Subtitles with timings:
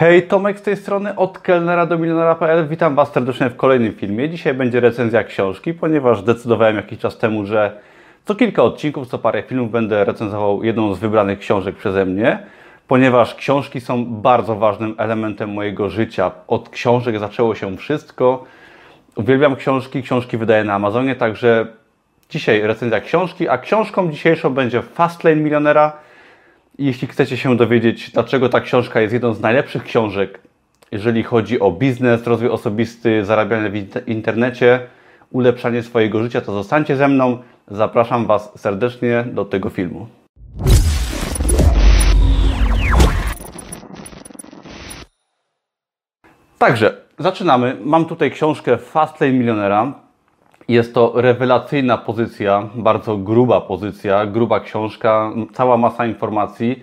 [0.00, 2.68] Hej, Tomek z tej strony od kelnera do milionera.pl.
[2.68, 4.28] Witam Was serdecznie w kolejnym filmie.
[4.28, 7.80] Dzisiaj będzie recenzja książki, ponieważ zdecydowałem jakiś czas temu, że
[8.24, 12.38] co kilka odcinków, co parę filmów będę recenzował jedną z wybranych książek przeze mnie,
[12.88, 16.30] ponieważ książki są bardzo ważnym elementem mojego życia.
[16.48, 18.44] Od książek zaczęło się wszystko.
[19.16, 21.66] Uwielbiam książki, książki wydaję na Amazonie, także
[22.30, 25.92] dzisiaj recenzja książki, a książką dzisiejszą będzie Fastlane Milionera.
[26.78, 30.40] Jeśli chcecie się dowiedzieć, dlaczego ta książka jest jedną z najlepszych książek,
[30.92, 34.80] jeżeli chodzi o biznes, rozwój osobisty, zarabianie w internecie,
[35.30, 37.38] ulepszanie swojego życia, to zostańcie ze mną.
[37.68, 40.06] Zapraszam Was serdecznie do tego filmu.
[46.58, 47.76] Także zaczynamy.
[47.84, 50.09] Mam tutaj książkę Fastlane Milionera.
[50.70, 56.82] Jest to rewelacyjna pozycja, bardzo gruba pozycja, gruba książka, cała masa informacji.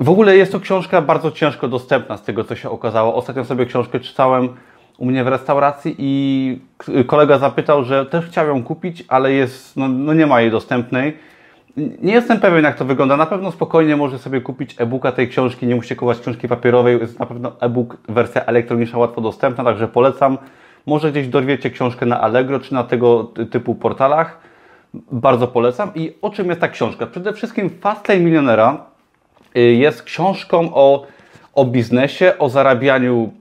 [0.00, 3.14] W ogóle jest to książka bardzo ciężko dostępna z tego, co się okazało.
[3.14, 4.48] Ostatnio sobie książkę czytałem
[4.96, 6.58] u mnie w restauracji i
[7.06, 11.16] kolega zapytał, że też chciał ją kupić, ale jest, no, no nie ma jej dostępnej.
[11.76, 13.16] Nie jestem pewien, jak to wygląda.
[13.16, 17.00] Na pewno spokojnie może sobie kupić e-booka tej książki, nie musicie kupować książki papierowej.
[17.00, 20.38] Jest na pewno e-book, wersja elektroniczna łatwo dostępna, także polecam.
[20.88, 24.38] Może gdzieś dorwiecie książkę na Allegro czy na tego typu portalach.
[25.12, 25.90] Bardzo polecam.
[25.94, 27.06] I o czym jest ta książka?
[27.06, 28.84] Przede wszystkim Fastlane Milionera
[29.56, 31.06] y, jest książką o,
[31.54, 33.32] o biznesie, o zarabianiu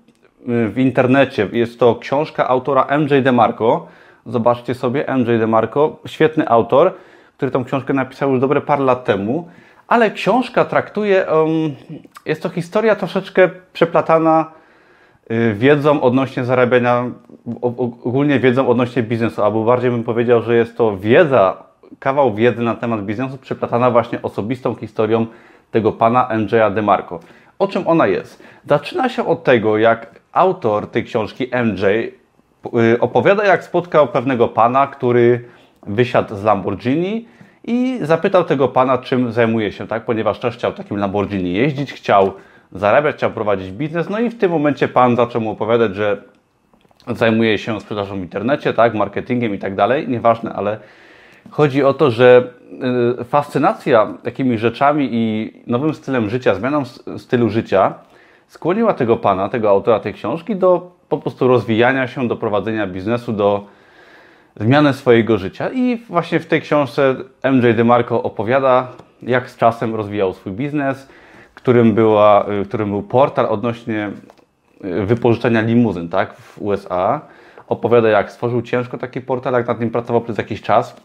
[0.41, 1.49] y, w internecie.
[1.51, 3.87] Jest to książka autora MJ DeMarco.
[4.25, 6.93] Zobaczcie sobie, MJ DeMarco, świetny autor,
[7.37, 9.47] który tą książkę napisał już dobre parę lat temu.
[9.87, 11.75] Ale książka traktuje, um,
[12.25, 14.51] jest to historia troszeczkę przeplatana
[15.53, 17.05] wiedzą odnośnie zarabiania,
[18.03, 21.63] ogólnie wiedzą odnośnie biznesu, albo bardziej bym powiedział, że jest to wiedza,
[21.99, 25.25] kawał wiedzy na temat biznesu przeplatana właśnie osobistą historią
[25.71, 27.19] tego pana Andrzeja DeMarco.
[27.59, 28.43] O czym ona jest?
[28.65, 31.83] Zaczyna się od tego, jak autor tej książki, MJ,
[32.93, 35.45] y, opowiada, jak spotkał pewnego pana, który
[35.87, 37.27] wysiadł z Lamborghini
[37.63, 40.05] i zapytał tego pana, czym zajmuje się, tak?
[40.05, 42.33] Ponieważ też chciał takim Lamborghini jeździć, chciał
[42.71, 44.09] zarabiać, chciał prowadzić biznes.
[44.09, 46.21] No i w tym momencie pan zaczął mu opowiadać, że
[47.07, 50.07] zajmuje się sprzedażą w internecie, tak, marketingiem i tak dalej.
[50.07, 50.79] Nieważne, ale
[51.49, 52.53] chodzi o to, że
[53.21, 56.83] y, fascynacja takimi rzeczami i nowym stylem życia, zmianą
[57.17, 57.93] stylu życia
[58.47, 63.33] skłoniła tego pana, tego autora tej książki do po prostu rozwijania się, do prowadzenia biznesu,
[63.33, 63.65] do
[64.55, 65.69] zmiany swojego życia.
[65.73, 67.15] I właśnie w tej książce
[67.51, 68.87] MJ DeMarco opowiada,
[69.21, 71.09] jak z czasem rozwijał swój biznes,
[71.57, 74.11] którym, była, y, którym był portal odnośnie
[74.85, 77.21] y, wypożyczenia limuzyn tak, w USA.
[77.67, 80.95] Opowiada, jak stworzył ciężko taki portal, jak nad nim pracował przez jakiś czas,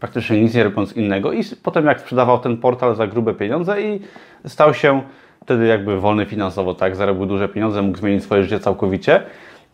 [0.00, 4.00] praktycznie nic nie robiąc innego i potem jak sprzedawał ten portal za grube pieniądze i
[4.46, 5.02] stał się
[5.42, 9.22] wtedy jakby wolny finansowo, tak, zarobił duże pieniądze, mógł zmienić swoje życie całkowicie.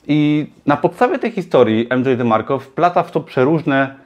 [0.06, 4.01] I na podstawie tej historii MJ DeMarco wplata w to przeróżne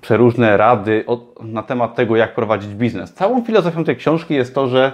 [0.00, 1.04] przeróżne rady
[1.42, 3.14] na temat tego, jak prowadzić biznes.
[3.14, 4.92] Całą filozofią tej książki jest to, że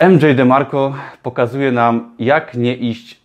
[0.00, 3.20] MJ DeMarco pokazuje nam, jak nie iść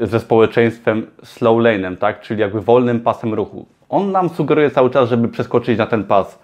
[0.00, 2.20] ze społeczeństwem slow lane'em, tak?
[2.20, 3.66] czyli jakby wolnym pasem ruchu.
[3.88, 6.38] On nam sugeruje cały czas, żeby przeskoczyć na ten pas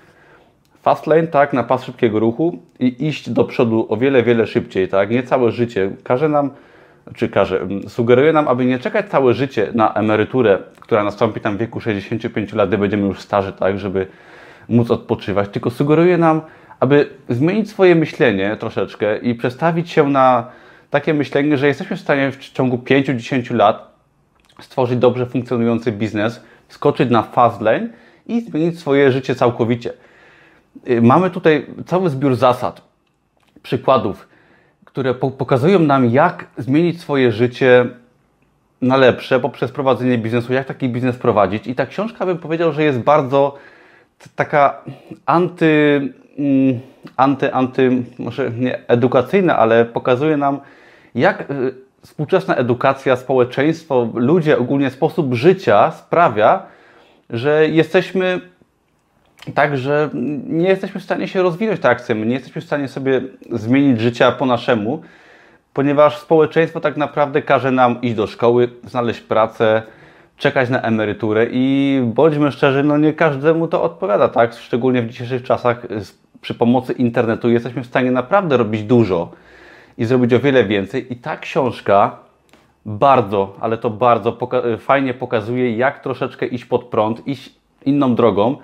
[0.83, 4.89] fast lane, tak, na pas szybkiego ruchu i iść do przodu o wiele, wiele szybciej,
[4.89, 5.11] tak?
[5.11, 5.91] Nie całe życie.
[6.05, 6.51] Każe nam
[7.15, 11.61] czy każe, sugeruje nam, aby nie czekać całe życie na emeryturę, która nastąpi tam w
[11.61, 14.07] wieku 65 lat, gdy będziemy już starzy, tak, żeby
[14.69, 16.41] móc odpoczywać, tylko sugeruje nam,
[16.81, 20.47] aby zmienić swoje myślenie troszeczkę i przestawić się na
[20.91, 23.89] takie myślenie, że jesteśmy w stanie w ciągu 5-10 lat
[24.61, 27.89] stworzyć dobrze funkcjonujący biznes, skoczyć na fast lane
[28.27, 29.93] i zmienić swoje życie całkowicie.
[30.89, 32.83] Y, mamy tutaj cały zbiór zasad,
[33.63, 34.29] przykładów,
[34.99, 37.87] które pokazują nam, jak zmienić swoje życie
[38.83, 41.67] na lepsze poprzez prowadzenie biznesu, jak taki biznes prowadzić.
[41.67, 43.59] I ta książka bym powiedział, że jest bardzo
[44.37, 44.83] taka
[45.27, 46.01] anty,
[46.39, 46.81] mm,
[47.17, 50.61] anty, anty może nie edukacyjna, ale pokazuje nam,
[51.15, 56.63] jak y, współczesna edukacja, społeczeństwo, ludzie, ogólnie sposób życia sprawia,
[57.31, 58.41] że jesteśmy
[59.55, 60.11] tak, że
[60.47, 63.21] nie jesteśmy w stanie się rozwinąć tak jak chcemy, nie jesteśmy w stanie sobie
[63.51, 65.03] zmienić życia po naszemu,
[65.73, 69.83] ponieważ społeczeństwo tak naprawdę każe nam iść do szkoły, znaleźć pracę,
[70.37, 74.55] czekać na emeryturę i bądźmy szczerzy, no nie każdemu to odpowiada, tak?
[74.55, 75.87] Szczególnie w dzisiejszych czasach
[76.41, 79.31] przy pomocy internetu jesteśmy w stanie naprawdę robić dużo
[79.99, 81.13] i zrobić o wiele więcej.
[81.13, 82.17] I ta książka
[82.87, 87.55] bardzo, ale to bardzo poka fajnie pokazuje, jak troszeczkę iść pod prąd, iść
[87.85, 88.57] inną drogą,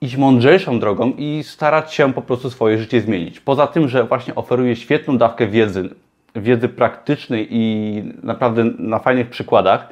[0.00, 3.40] iść mądrzejszą drogą i starać się po prostu swoje życie zmienić.
[3.40, 5.90] Poza tym, że właśnie oferuje świetną dawkę wiedzy,
[6.36, 9.88] wiedzy praktycznej i naprawdę na fajnych przykładach,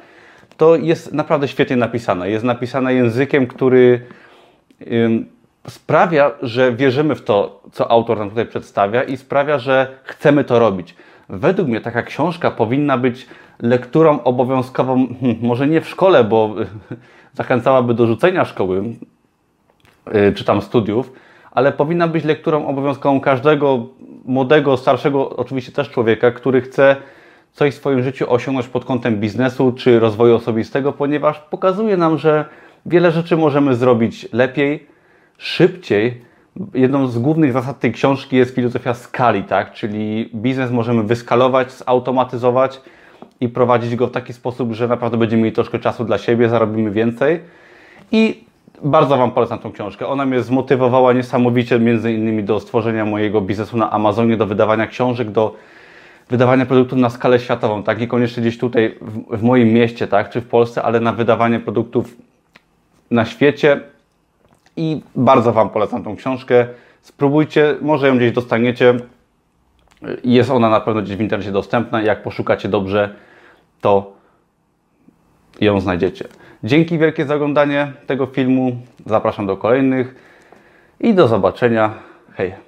[0.57, 2.29] to jest naprawdę świetnie napisane.
[2.29, 4.01] Jest napisane językiem, który
[5.69, 10.59] sprawia, że wierzymy w to, co autor nam tutaj przedstawia i sprawia, że chcemy to
[10.59, 10.95] robić.
[11.29, 13.27] Według mnie taka książka powinna być
[13.59, 16.55] lekturą obowiązkową, hmm, może nie w szkole, bo
[17.33, 18.83] zachęcałaby do rzucenia szkoły
[20.35, 21.11] czy tam studiów,
[21.51, 23.85] ale powinna być lekturą obowiązkową każdego
[24.25, 26.95] młodego, starszego oczywiście też człowieka, który chce
[27.53, 32.45] coś w swoim życiu osiągnąć pod kątem biznesu czy rozwoju osobistego, ponieważ pokazuje nam, że
[32.85, 34.87] wiele rzeczy możemy zrobić lepiej,
[35.37, 36.21] szybciej.
[36.73, 39.73] Jedną z głównych zasad tej książki jest filozofia skali, tak?
[39.73, 42.81] czyli biznes możemy wyskalować, zautomatyzować
[43.41, 46.91] i prowadzić go w taki sposób, że naprawdę będziemy mieli troszkę czasu dla siebie, zarobimy
[46.91, 47.39] więcej.
[48.11, 48.46] I
[48.83, 50.07] bardzo Wam polecam tą książkę.
[50.07, 55.31] Ona mnie zmotywowała niesamowicie, między innymi do stworzenia mojego biznesu na Amazonie, do wydawania książek,
[55.31, 55.55] do
[56.29, 57.99] wydawania produktów na skalę światową, tak?
[57.99, 60.29] Niekoniecznie gdzieś tutaj w, w moim mieście, tak?
[60.29, 62.15] Czy w Polsce, ale na wydawanie produktów
[63.11, 63.81] na świecie.
[64.77, 66.67] I bardzo Wam polecam tą książkę.
[67.01, 68.93] Spróbujcie, może ją gdzieś dostaniecie.
[70.23, 72.01] Jest ona na pewno gdzieś w internecie dostępna.
[72.01, 73.15] Jak poszukacie dobrze,
[73.81, 74.16] to
[75.61, 76.27] ją znajdziecie.
[76.63, 78.77] Dzięki wielkie za oglądanie tego filmu.
[79.05, 80.15] Zapraszam do kolejnych
[80.99, 81.93] i do zobaczenia.
[82.35, 82.66] Hej!